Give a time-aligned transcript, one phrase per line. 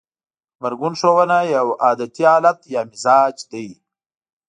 [0.61, 3.67] غبرګون ښودنه يو عادتي حالت يا مزاج دی.